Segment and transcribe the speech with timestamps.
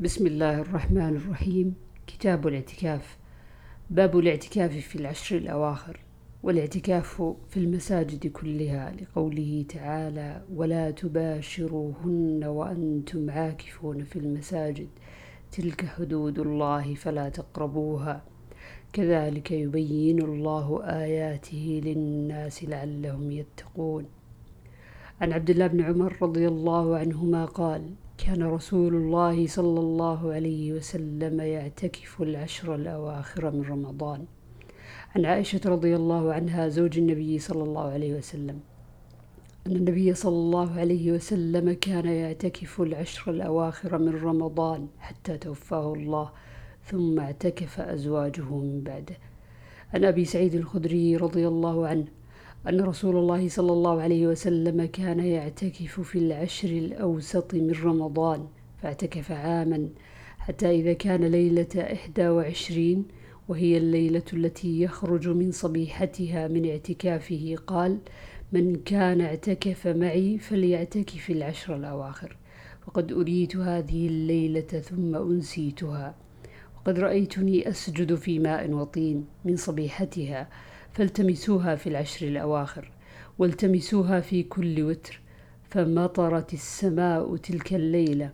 [0.00, 1.74] بسم الله الرحمن الرحيم.
[2.06, 3.18] كتاب الاعتكاف.
[3.90, 6.00] باب الاعتكاف في العشر الأواخر
[6.42, 14.88] والاعتكاف في المساجد كلها لقوله تعالى ولا تباشروهن وأنتم عاكفون في المساجد
[15.52, 18.22] تلك حدود الله فلا تقربوها
[18.92, 24.04] كذلك يبين الله آياته للناس لعلهم يتقون.
[25.20, 30.72] عن عبد الله بن عمر رضي الله عنهما قال كان رسول الله صلى الله عليه
[30.72, 34.24] وسلم يعتكف العشر الأواخر من رمضان.
[35.16, 38.60] عن عائشة رضي الله عنها زوج النبي صلى الله عليه وسلم.
[39.66, 46.30] أن النبي صلى الله عليه وسلم كان يعتكف العشر الأواخر من رمضان حتى توفاه الله
[46.84, 49.16] ثم اعتكف أزواجه من بعده.
[49.94, 52.04] عن أبي سعيد الخدري رضي الله عنه
[52.68, 58.46] أن رسول الله صلى الله عليه وسلم كان يعتكف في العشر الأوسط من رمضان
[58.82, 59.88] فاعتكف عاما
[60.38, 63.04] حتى إذا كان ليلة إحدى وعشرين
[63.48, 67.98] وهي الليلة التي يخرج من صبيحتها من اعتكافه قال
[68.52, 72.36] من كان اعتكف معي فليعتكف العشر الأواخر
[72.86, 76.14] وقد أريت هذه الليلة ثم أنسيتها
[76.76, 80.48] وقد رأيتني أسجد في ماء وطين من صبيحتها
[80.94, 82.90] فالتمسوها في العشر الأواخر
[83.38, 85.20] والتمسوها في كل وتر
[85.70, 88.30] فمطرت السماء تلك الليلة.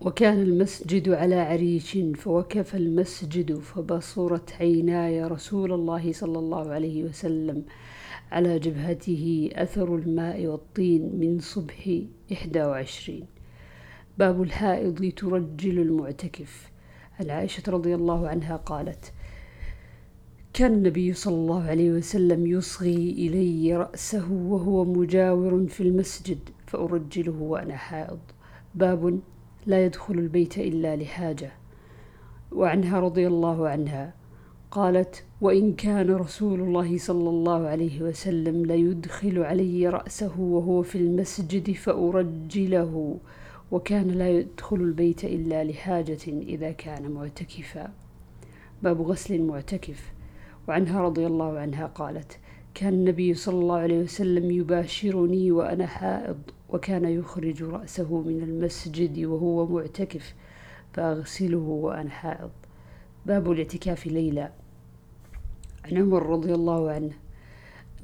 [0.00, 7.64] وكان المسجد على عريش فوكف المسجد فبصرت عيناي رسول الله صلى الله عليه وسلم
[8.32, 12.00] على جبهته أثر الماء والطين من صبح
[12.32, 13.26] إحدى وعشرين.
[14.18, 16.70] باب الحائض ترجل المعتكف.
[17.20, 19.12] عن عائشة رضي الله عنها قالت
[20.54, 27.76] كان النبي صلى الله عليه وسلم يصغي إلي رأسه وهو مجاور في المسجد فأرجله وأنا
[27.76, 28.18] حائض.
[28.74, 29.20] باب
[29.66, 31.52] لا يدخل البيت إلا لحاجة.
[32.52, 34.14] وعنها رضي الله عنها
[34.70, 41.72] قالت وإن كان رسول الله صلى الله عليه وسلم ليدخل علي رأسه وهو في المسجد
[41.72, 43.18] فأرجله
[43.72, 47.92] وكان لا يدخل البيت إلا لحاجة إذا كان معتكفا.
[48.82, 50.14] باب غسل المعتكف.
[50.68, 52.38] وعنها رضي الله عنها قالت
[52.74, 56.38] كان النبي صلى الله عليه وسلم يباشرني وأنا حائض
[56.68, 60.34] وكان يخرج رأسه من المسجد وهو معتكف
[60.92, 62.50] فأغسله وأنا حائض.
[63.26, 64.50] باب الاعتكاف ليلى.
[65.84, 67.12] عن عمر رضي الله عنه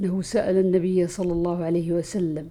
[0.00, 2.50] أنه سأل النبي صلى الله عليه وسلم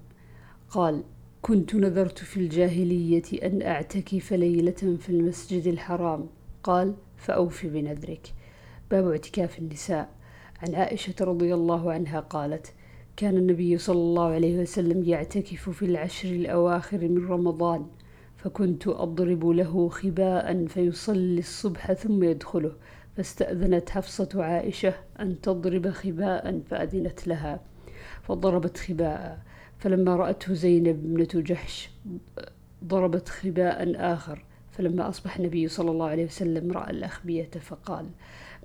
[0.69, 1.03] قال
[1.41, 6.27] كنت نذرت في الجاهلية أن أعتكف ليلة في المسجد الحرام.
[6.63, 8.33] قال فأوف بنذرك.
[8.91, 10.09] باب اعتكاف النساء.
[10.63, 12.73] عن عائشة رضي الله عنها قالت
[13.17, 17.85] كان النبي صلى الله عليه وسلم يعتكف في العشر الأواخر من رمضان
[18.37, 22.71] فكنت أضرب له خباء فيصلي الصبح ثم يدخله
[23.17, 27.59] فاستأذنت حفصة عائشة أن تضرب خباء فأذنت لها
[28.23, 29.39] فضربت خباء.
[29.77, 31.89] فلما رأته زينب ابنة جحش
[32.83, 34.45] ضربت خباء آخر
[34.79, 38.05] فلما أصبح النبي صلى الله عليه وسلم رأى الأخبية فقال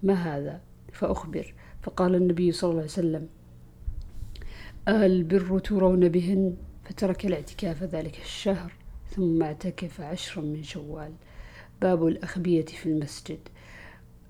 [0.02, 0.60] ما هذا؟
[0.92, 1.54] فأخبر.
[1.82, 3.28] فقال النبي صلى الله عليه وسلم
[4.88, 6.56] البر ترون بهن.
[6.84, 8.72] فترك الاعتكاف ذلك الشهر
[9.10, 11.12] ثم اعتكف عشرا من شوال.
[11.82, 13.38] باب الأخبية في المسجد.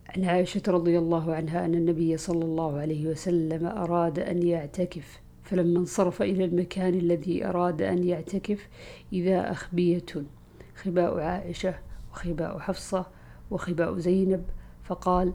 [0.08, 5.20] عن عائشة رضي الله عنها أن النبي صلى الله عليه وسلم أراد أن يعتكف.
[5.42, 8.68] فلما انصرف إلى المكان الذي أراد أن يعتكف
[9.12, 10.06] إذا أخبية
[10.74, 11.74] خباء عائشة
[12.12, 13.06] وخباء حفصة
[13.50, 14.44] وخباء زينب
[14.84, 15.32] فقال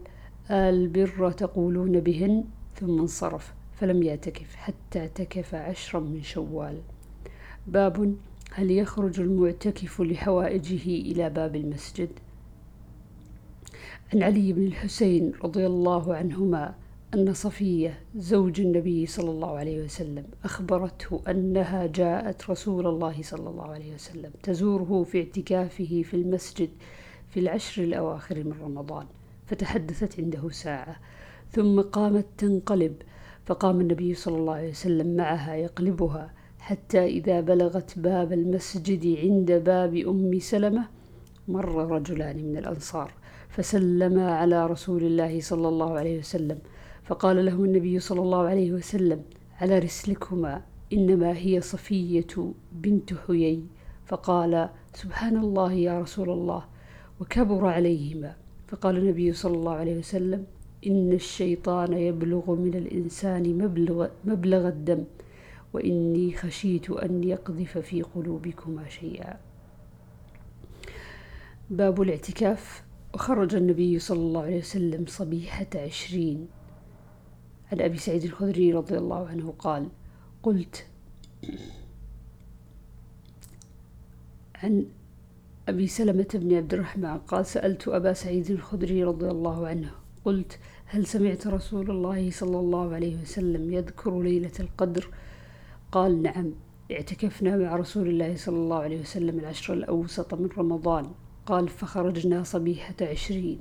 [0.51, 2.43] البر تقولون بهن؟
[2.75, 6.81] ثم انصرف فلم يعتكف حتى اعتكف عشرا من شوال.
[7.67, 8.15] باب
[8.53, 12.09] هل يخرج المعتكف لحوائجه إلى باب المسجد؟
[14.13, 16.75] عن علي بن الحسين رضي الله عنهما
[17.13, 23.71] أن صفية زوج النبي صلى الله عليه وسلم أخبرته أنها جاءت رسول الله صلى الله
[23.73, 26.69] عليه وسلم تزوره في اعتكافه في المسجد
[27.29, 29.05] في العشر الأواخر من رمضان
[29.45, 30.95] فتحدثت عنده ساعة
[31.51, 32.95] ثم قامت تنقلب
[33.45, 39.95] فقام النبي صلى الله عليه وسلم معها يقلبها حتى إذا بلغت باب المسجد عند باب
[39.95, 40.87] أم سلمة
[41.47, 43.13] مر رجلان من الأنصار
[43.49, 46.59] فسلما على رسول الله صلى الله عليه وسلم
[47.09, 49.23] فقال له النبي صلى الله عليه وسلم
[49.61, 50.61] على رسلكما
[50.93, 53.63] إنما هي صفية بنت حيي.
[54.05, 56.65] فقال سبحان الله يا رسول الله.
[57.19, 58.35] وكبر عليهما.
[58.67, 60.45] فقال النبي صلى الله عليه وسلم
[60.87, 65.03] إن الشيطان يبلغ من الإنسان مبلغ, مبلغ الدم
[65.73, 69.37] وإني خشيت أن يقذف في قلوبكما شيئا.
[71.69, 72.83] باب الاعتكاف.
[73.13, 76.58] وخرج النبي صلى الله عليه وسلم صبيحة عشرين.
[77.71, 79.89] عن أبي سعيد الخدري رضي الله عنه قال
[80.43, 80.85] قلت
[84.55, 84.85] عن
[85.69, 89.91] أبي سلمة بن عبد الرحمن قال سألت أبا سعيد الخدري رضي الله عنه
[90.25, 95.09] قلت هل سمعت رسول الله صلى الله عليه وسلم يذكر ليلة القدر؟
[95.91, 96.51] قال نعم
[96.91, 101.11] اعتكفنا مع رسول الله صلى الله عليه وسلم العشر الأوسط من رمضان
[101.45, 103.59] قال فخرجنا صبيحة عشرين.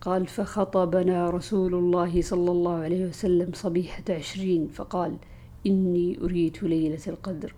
[0.00, 5.16] قال فخطبنا رسول الله صلى الله عليه وسلم صبيحة عشرين فقال
[5.66, 7.54] إني أريت ليلة القدر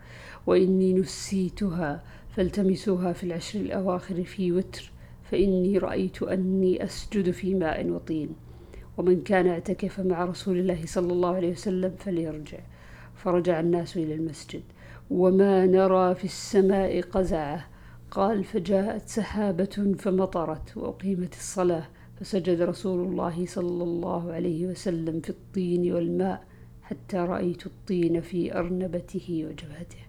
[0.46, 2.02] وإني نسيتها
[2.37, 4.90] فالتمسوها في العشر الأواخر في وتر
[5.31, 8.29] فإني رأيت أني أسجد في ماء وطين
[8.99, 12.58] ومن كان اعتكف مع رسول الله صلى الله عليه وسلم فليرجع.
[13.14, 14.62] فرجع الناس إلى المسجد.
[15.11, 17.67] وما نرى في السماء قزعة.
[18.11, 21.87] قال فجاءت سحابة فمطرت وأقيمت الصلاة
[22.20, 26.44] فسجد رسول الله صلى الله عليه وسلم في الطين والماء
[26.82, 30.07] حتى رأيت الطين في أرنبته وجبهته.